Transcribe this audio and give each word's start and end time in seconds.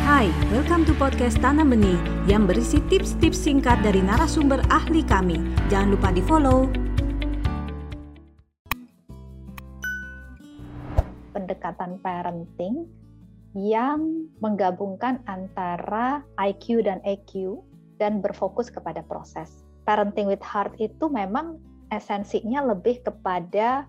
Hai, 0.00 0.32
welcome 0.48 0.88
to 0.88 0.96
podcast 0.96 1.36
Tanam 1.44 1.76
Benih 1.76 2.00
yang 2.24 2.48
berisi 2.48 2.80
tips-tips 2.88 3.36
singkat 3.36 3.84
dari 3.84 4.00
narasumber 4.00 4.64
ahli 4.72 5.04
kami. 5.04 5.36
Jangan 5.68 5.92
lupa 5.92 6.08
di 6.08 6.24
follow. 6.24 6.72
Pendekatan 11.36 12.00
parenting 12.00 12.88
yang 13.52 14.24
menggabungkan 14.40 15.20
antara 15.28 16.24
IQ 16.40 16.88
dan 16.88 17.04
EQ 17.04 17.60
dan 18.00 18.24
berfokus 18.24 18.72
kepada 18.72 19.04
proses. 19.04 19.68
Parenting 19.84 20.32
with 20.32 20.40
Heart 20.40 20.80
itu 20.80 21.12
memang 21.12 21.60
esensinya 21.92 22.64
lebih 22.64 23.04
kepada 23.04 23.84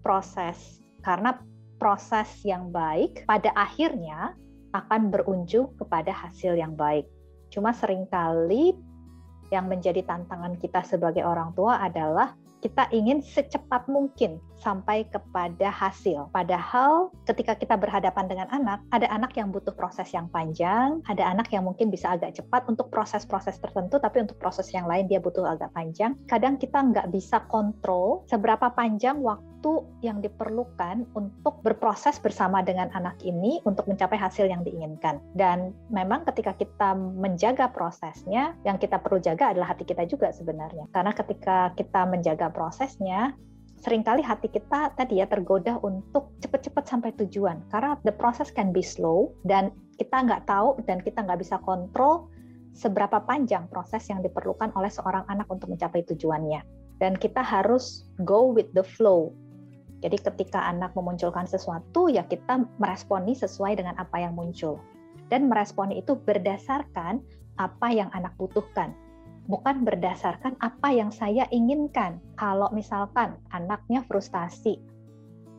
proses 0.00 0.80
karena 1.04 1.36
proses 1.76 2.32
yang 2.48 2.72
baik 2.72 3.28
pada 3.28 3.52
akhirnya 3.52 4.32
akan 4.74 5.14
berujung 5.14 5.70
kepada 5.78 6.10
hasil 6.10 6.58
yang 6.58 6.74
baik. 6.74 7.06
Cuma 7.54 7.70
sering 7.70 8.10
kali 8.10 8.74
yang 9.54 9.70
menjadi 9.70 10.02
tantangan 10.02 10.58
kita 10.58 10.82
sebagai 10.82 11.22
orang 11.22 11.54
tua 11.54 11.78
adalah 11.78 12.34
kita 12.64 12.88
ingin 12.96 13.20
secepat 13.20 13.84
mungkin 13.92 14.40
sampai 14.56 15.04
kepada 15.12 15.68
hasil. 15.68 16.32
Padahal 16.32 17.12
ketika 17.28 17.52
kita 17.52 17.76
berhadapan 17.76 18.24
dengan 18.24 18.48
anak, 18.48 18.80
ada 18.88 19.04
anak 19.12 19.36
yang 19.36 19.52
butuh 19.52 19.76
proses 19.76 20.08
yang 20.16 20.32
panjang, 20.32 21.04
ada 21.04 21.28
anak 21.28 21.52
yang 21.52 21.68
mungkin 21.68 21.92
bisa 21.92 22.16
agak 22.16 22.32
cepat 22.40 22.64
untuk 22.64 22.88
proses-proses 22.88 23.60
tertentu, 23.60 24.00
tapi 24.00 24.24
untuk 24.24 24.40
proses 24.40 24.72
yang 24.72 24.88
lain 24.88 25.04
dia 25.04 25.20
butuh 25.20 25.44
agak 25.44 25.76
panjang. 25.76 26.16
Kadang 26.24 26.56
kita 26.56 26.80
nggak 26.80 27.12
bisa 27.12 27.44
kontrol 27.52 28.24
seberapa 28.32 28.72
panjang 28.72 29.20
waktu 29.20 29.53
yang 30.04 30.20
diperlukan 30.20 31.08
untuk 31.16 31.64
berproses 31.64 32.20
bersama 32.20 32.60
dengan 32.60 32.92
anak 32.92 33.16
ini 33.24 33.64
untuk 33.64 33.88
mencapai 33.88 34.20
hasil 34.20 34.46
yang 34.46 34.60
diinginkan. 34.60 35.22
Dan 35.32 35.72
memang 35.88 36.28
ketika 36.28 36.52
kita 36.54 36.92
menjaga 36.94 37.72
prosesnya, 37.72 38.52
yang 38.68 38.76
kita 38.76 39.00
perlu 39.00 39.18
jaga 39.18 39.56
adalah 39.56 39.72
hati 39.72 39.88
kita 39.88 40.04
juga 40.04 40.28
sebenarnya. 40.30 40.84
Karena 40.92 41.12
ketika 41.16 41.72
kita 41.72 42.04
menjaga 42.04 42.52
prosesnya, 42.52 43.32
sering 43.84 44.00
kali 44.00 44.24
hati 44.24 44.48
kita 44.48 44.96
tadi 44.96 45.20
ya 45.20 45.28
tergoda 45.28 45.76
untuk 45.84 46.32
cepat-cepat 46.40 46.88
sampai 46.88 47.12
tujuan 47.20 47.60
karena 47.68 48.00
the 48.08 48.14
process 48.16 48.48
can 48.48 48.72
be 48.72 48.80
slow 48.80 49.28
dan 49.44 49.68
kita 50.00 50.24
nggak 50.24 50.48
tahu 50.48 50.80
dan 50.88 51.04
kita 51.04 51.20
nggak 51.20 51.44
bisa 51.44 51.60
kontrol 51.60 52.32
seberapa 52.72 53.20
panjang 53.28 53.68
proses 53.68 54.08
yang 54.08 54.24
diperlukan 54.24 54.72
oleh 54.72 54.88
seorang 54.88 55.28
anak 55.28 55.44
untuk 55.52 55.68
mencapai 55.68 56.00
tujuannya 56.08 56.64
dan 56.96 57.12
kita 57.18 57.44
harus 57.44 58.08
go 58.24 58.48
with 58.48 58.72
the 58.72 58.80
flow 58.80 59.36
jadi 60.04 60.20
ketika 60.20 60.68
anak 60.68 60.92
memunculkan 60.92 61.48
sesuatu 61.48 62.12
ya 62.12 62.28
kita 62.28 62.60
meresponi 62.76 63.32
sesuai 63.32 63.80
dengan 63.80 63.96
apa 63.96 64.20
yang 64.20 64.36
muncul 64.36 64.76
dan 65.32 65.48
meresponi 65.48 66.04
itu 66.04 66.12
berdasarkan 66.20 67.24
apa 67.56 67.88
yang 67.88 68.12
anak 68.12 68.36
butuhkan 68.36 68.92
bukan 69.44 69.84
berdasarkan 69.84 70.56
apa 70.64 70.88
yang 70.92 71.12
saya 71.12 71.44
inginkan. 71.52 72.20
Kalau 72.40 72.72
misalkan 72.72 73.36
anaknya 73.52 74.00
frustasi, 74.08 74.80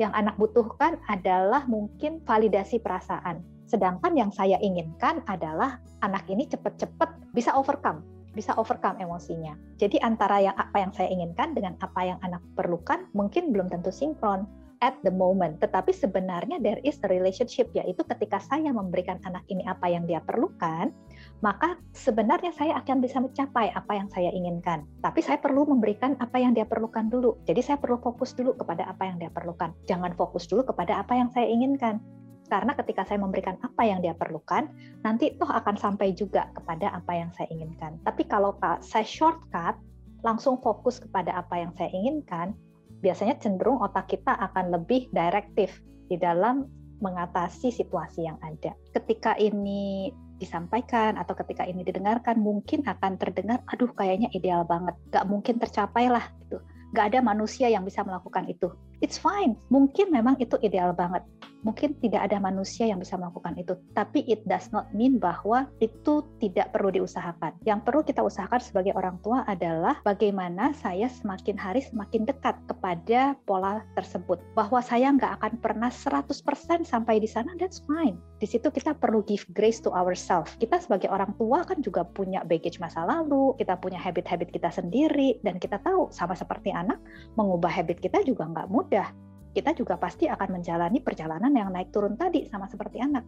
yang 0.01 0.11
anak 0.11 0.35
butuhkan 0.35 0.99
adalah 1.07 1.63
mungkin 1.69 2.19
validasi 2.25 2.81
perasaan. 2.81 3.45
Sedangkan 3.65 4.13
yang 4.13 4.29
saya 4.29 4.59
inginkan 4.61 5.25
adalah 5.25 5.81
anak 6.05 6.27
ini 6.29 6.45
cepat-cepat 6.45 7.33
bisa 7.33 7.55
overcome, 7.57 8.03
bisa 8.35 8.53
overcome 8.59 8.99
emosinya. 8.99 9.55
Jadi 9.79 9.97
antara 10.03 10.43
yang 10.43 10.55
apa 10.59 10.77
yang 10.83 10.91
saya 10.91 11.07
inginkan 11.09 11.55
dengan 11.55 11.79
apa 11.79 12.03
yang 12.03 12.19
anak 12.21 12.43
perlukan 12.53 13.07
mungkin 13.15 13.55
belum 13.55 13.71
tentu 13.71 13.89
sinkron 13.89 14.43
at 14.83 14.95
the 15.01 15.09
moment. 15.09 15.57
Tetapi 15.63 15.89
sebenarnya 15.95 16.59
there 16.59 16.79
is 16.83 16.99
a 17.03 17.09
relationship 17.09 17.71
yaitu 17.71 18.03
ketika 18.05 18.37
saya 18.43 18.69
memberikan 18.69 19.17
anak 19.23 19.41
ini 19.47 19.63
apa 19.65 19.87
yang 19.87 20.03
dia 20.05 20.19
perlukan, 20.23 20.91
maka 21.39 21.79
sebenarnya 21.95 22.51
saya 22.55 22.77
akan 22.83 22.99
bisa 22.99 23.17
mencapai 23.23 23.71
apa 23.71 23.91
yang 23.95 24.07
saya 24.11 24.29
inginkan. 24.29 24.83
Tapi 24.99 25.23
saya 25.23 25.39
perlu 25.39 25.67
memberikan 25.69 26.19
apa 26.19 26.37
yang 26.37 26.51
dia 26.53 26.67
perlukan 26.67 27.07
dulu. 27.07 27.39
Jadi 27.47 27.61
saya 27.63 27.77
perlu 27.79 27.97
fokus 28.01 28.35
dulu 28.35 28.55
kepada 28.57 28.85
apa 28.85 29.07
yang 29.07 29.17
dia 29.17 29.31
perlukan. 29.31 29.71
Jangan 29.87 30.13
fokus 30.13 30.45
dulu 30.45 30.67
kepada 30.67 30.99
apa 30.99 31.15
yang 31.15 31.31
saya 31.31 31.47
inginkan. 31.47 32.03
Karena 32.45 32.77
ketika 32.77 33.01
saya 33.05 33.17
memberikan 33.17 33.57
apa 33.65 33.81
yang 33.85 34.05
dia 34.05 34.13
perlukan, 34.13 34.69
nanti 35.01 35.33
toh 35.37 35.49
akan 35.49 35.75
sampai 35.77 36.13
juga 36.13 36.49
kepada 36.53 36.93
apa 36.93 37.11
yang 37.17 37.33
saya 37.33 37.49
inginkan. 37.49 37.97
Tapi 38.05 38.29
kalau 38.29 38.53
saya 38.85 39.05
shortcut, 39.05 39.77
langsung 40.21 40.61
fokus 40.61 41.01
kepada 41.01 41.33
apa 41.37 41.57
yang 41.57 41.73
saya 41.73 41.89
inginkan, 41.93 42.53
biasanya 43.01 43.37
cenderung 43.41 43.81
otak 43.81 44.09
kita 44.09 44.33
akan 44.37 44.73
lebih 44.73 45.09
direktif 45.13 45.81
di 46.09 46.17
dalam 46.17 46.69
mengatasi 47.01 47.73
situasi 47.73 48.25
yang 48.25 48.37
ada. 48.41 48.73
Ketika 48.93 49.35
ini 49.37 50.09
disampaikan 50.35 51.15
atau 51.15 51.31
ketika 51.37 51.63
ini 51.63 51.81
didengarkan 51.81 52.39
mungkin 52.39 52.85
akan 52.85 53.17
terdengar, 53.17 53.61
aduh 53.69 53.89
kayaknya 53.93 54.29
ideal 54.33 54.67
banget, 54.67 54.93
gak 55.11 55.25
mungkin 55.25 55.57
tercapai 55.57 56.09
lah 56.09 56.29
gitu. 56.45 56.61
Gak 56.95 57.11
ada 57.13 57.19
manusia 57.19 57.67
yang 57.67 57.83
bisa 57.83 58.05
melakukan 58.05 58.47
itu. 58.47 58.71
It's 59.03 59.19
fine, 59.19 59.59
mungkin 59.67 60.09
memang 60.13 60.39
itu 60.39 60.55
ideal 60.63 60.95
banget 60.95 61.25
mungkin 61.65 61.97
tidak 61.97 62.29
ada 62.29 62.37
manusia 62.37 62.85
yang 62.85 63.01
bisa 63.01 63.17
melakukan 63.17 63.57
itu. 63.57 63.73
Tapi 63.97 64.21
it 64.29 64.45
does 64.45 64.69
not 64.69 64.85
mean 64.93 65.17
bahwa 65.17 65.65
itu 65.81 66.21
tidak 66.37 66.69
perlu 66.71 66.93
diusahakan. 66.93 67.57
Yang 67.65 67.79
perlu 67.89 68.01
kita 68.05 68.21
usahakan 68.21 68.61
sebagai 68.61 68.93
orang 68.93 69.17
tua 69.25 69.41
adalah 69.49 69.97
bagaimana 70.05 70.71
saya 70.77 71.09
semakin 71.09 71.57
hari 71.57 71.81
semakin 71.81 72.29
dekat 72.29 72.53
kepada 72.69 73.33
pola 73.49 73.81
tersebut. 73.97 74.37
Bahwa 74.53 74.79
saya 74.85 75.09
nggak 75.09 75.41
akan 75.41 75.53
pernah 75.59 75.89
100% 75.89 76.85
sampai 76.85 77.17
di 77.17 77.27
sana, 77.27 77.57
that's 77.57 77.81
fine. 77.89 78.21
Di 78.37 78.45
situ 78.45 78.69
kita 78.69 78.93
perlu 78.93 79.25
give 79.25 79.43
grace 79.57 79.81
to 79.81 79.89
ourselves. 79.89 80.53
Kita 80.61 80.77
sebagai 80.77 81.09
orang 81.09 81.33
tua 81.41 81.65
kan 81.65 81.81
juga 81.81 82.05
punya 82.05 82.45
baggage 82.45 82.77
masa 82.77 83.01
lalu, 83.03 83.57
kita 83.57 83.73
punya 83.81 83.97
habit-habit 83.97 84.53
kita 84.53 84.69
sendiri, 84.69 85.41
dan 85.41 85.57
kita 85.57 85.81
tahu 85.81 86.13
sama 86.13 86.37
seperti 86.37 86.69
anak, 86.69 87.01
mengubah 87.33 87.71
habit 87.71 87.97
kita 88.03 88.21
juga 88.21 88.45
nggak 88.45 88.69
mudah 88.69 89.09
kita 89.55 89.71
juga 89.71 89.95
pasti 89.95 90.27
akan 90.27 90.59
menjalani 90.59 90.99
perjalanan 90.99 91.55
yang 91.55 91.71
naik 91.71 91.95
turun 91.95 92.19
tadi 92.19 92.43
sama 92.51 92.67
seperti 92.67 92.99
anak. 92.99 93.23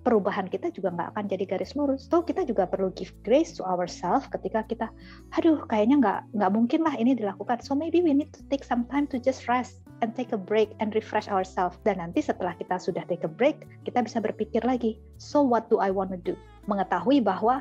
Perubahan 0.00 0.48
kita 0.48 0.72
juga 0.72 0.92
nggak 0.92 1.12
akan 1.12 1.24
jadi 1.28 1.44
garis 1.44 1.76
lurus. 1.76 2.08
So 2.08 2.24
kita 2.24 2.44
juga 2.44 2.64
perlu 2.68 2.92
give 2.92 3.12
grace 3.24 3.56
to 3.56 3.64
ourselves 3.64 4.28
ketika 4.32 4.64
kita, 4.64 4.86
aduh 5.36 5.60
kayaknya 5.68 6.00
nggak 6.00 6.20
nggak 6.36 6.52
mungkin 6.52 6.80
lah 6.84 6.96
ini 6.96 7.12
dilakukan. 7.16 7.60
So 7.60 7.76
maybe 7.76 8.00
we 8.00 8.16
need 8.16 8.32
to 8.36 8.40
take 8.48 8.64
some 8.64 8.88
time 8.88 9.08
to 9.12 9.20
just 9.20 9.44
rest 9.44 9.84
and 10.00 10.16
take 10.16 10.32
a 10.32 10.40
break 10.40 10.72
and 10.80 10.92
refresh 10.96 11.28
ourselves. 11.28 11.76
Dan 11.84 12.00
nanti 12.00 12.24
setelah 12.24 12.56
kita 12.56 12.80
sudah 12.80 13.04
take 13.08 13.28
a 13.28 13.32
break, 13.32 13.68
kita 13.84 14.00
bisa 14.00 14.24
berpikir 14.24 14.64
lagi. 14.64 14.96
So 15.20 15.44
what 15.44 15.68
do 15.68 15.80
I 15.80 15.92
want 15.92 16.16
to 16.16 16.20
do? 16.20 16.32
Mengetahui 16.64 17.20
bahwa 17.20 17.60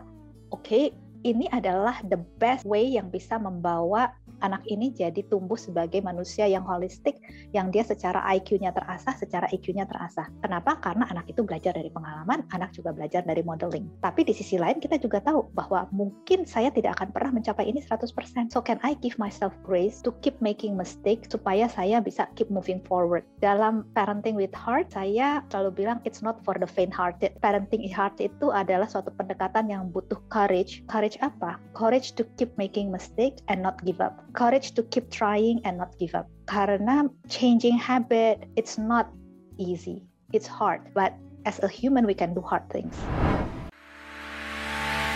oke 0.56 0.64
okay, 0.64 0.96
ini 1.24 1.52
adalah 1.52 2.00
the 2.08 2.20
best 2.40 2.64
way 2.64 2.96
yang 2.96 3.12
bisa 3.12 3.36
membawa 3.36 4.16
anak 4.40 4.64
ini 4.72 4.92
jadi 4.96 5.20
tumbuh 5.28 5.60
sebagai 5.60 6.00
manusia 6.00 6.48
yang 6.48 6.64
holistik, 6.64 7.20
yang 7.52 7.70
dia 7.70 7.84
secara 7.84 8.24
IQ-nya 8.36 8.72
terasah, 8.72 9.16
secara 9.20 9.52
IQ-nya 9.52 9.84
terasah. 9.88 10.32
Kenapa? 10.40 10.80
Karena 10.80 11.08
anak 11.12 11.28
itu 11.28 11.44
belajar 11.44 11.76
dari 11.76 11.92
pengalaman, 11.92 12.48
anak 12.56 12.72
juga 12.72 12.96
belajar 12.96 13.24
dari 13.24 13.44
modeling. 13.44 13.88
Tapi 14.00 14.24
di 14.24 14.32
sisi 14.32 14.56
lain 14.56 14.80
kita 14.80 14.96
juga 15.00 15.20
tahu 15.20 15.52
bahwa 15.52 15.88
mungkin 15.92 16.48
saya 16.48 16.72
tidak 16.72 17.00
akan 17.00 17.12
pernah 17.12 17.32
mencapai 17.36 17.68
ini 17.68 17.84
100%. 17.84 18.52
So 18.52 18.64
can 18.64 18.80
I 18.82 18.96
give 19.00 19.20
myself 19.20 19.52
grace 19.64 20.00
to 20.08 20.16
keep 20.24 20.40
making 20.40 20.80
mistake 20.80 21.28
supaya 21.28 21.68
saya 21.68 22.00
bisa 22.00 22.32
keep 22.40 22.48
moving 22.48 22.80
forward. 22.88 23.28
Dalam 23.44 23.84
parenting 23.92 24.40
with 24.40 24.56
heart, 24.56 24.92
saya 24.96 25.44
selalu 25.52 25.86
bilang 25.86 25.98
it's 26.08 26.24
not 26.24 26.40
for 26.48 26.56
the 26.56 26.68
faint 26.68 26.96
hearted. 26.96 27.36
Parenting 27.44 27.84
with 27.84 27.96
heart 27.96 28.16
itu 28.24 28.52
adalah 28.56 28.88
suatu 28.88 29.12
pendekatan 29.12 29.68
yang 29.68 29.92
butuh 29.92 30.20
courage. 30.32 30.82
Courage 31.10 31.26
apa? 31.26 31.58
Courage 31.74 32.14
to 32.22 32.24
keep 32.38 32.54
making 32.62 32.94
mistake 32.94 33.42
and 33.50 33.66
not 33.66 33.82
give 33.82 33.98
up 33.98 34.22
courage 34.38 34.78
to 34.78 34.86
keep 34.94 35.10
trying 35.10 35.58
and 35.66 35.74
not 35.82 35.98
give 35.98 36.14
up. 36.14 36.30
Karena 36.46 37.10
changing 37.26 37.82
habit, 37.82 38.46
it's 38.54 38.78
not 38.78 39.10
easy. 39.58 40.06
It's 40.38 40.46
hard, 40.46 40.86
but 40.94 41.18
as 41.50 41.58
a 41.66 41.70
human 41.72 42.06
we 42.06 42.14
can 42.14 42.38
do 42.38 42.46
hard 42.46 42.62
things. 42.70 42.94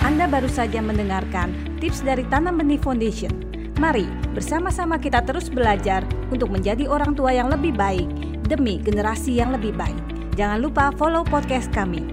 Anda 0.01 0.25
baru 0.25 0.49
saja 0.49 0.81
mendengarkan 0.81 1.77
tips 1.77 2.01
dari 2.01 2.25
Tanam 2.25 2.57
Benih 2.57 2.81
Foundation. 2.81 3.45
Mari 3.77 4.09
bersama-sama 4.33 4.97
kita 4.97 5.21
terus 5.21 5.45
belajar 5.45 6.01
untuk 6.33 6.49
menjadi 6.49 6.89
orang 6.89 7.13
tua 7.13 7.37
yang 7.37 7.53
lebih 7.53 7.77
baik 7.77 8.09
demi 8.49 8.81
generasi 8.81 9.37
yang 9.37 9.53
lebih 9.53 9.77
baik. 9.77 10.01
Jangan 10.41 10.57
lupa 10.57 10.89
follow 10.97 11.21
podcast 11.21 11.69
kami 11.69 12.12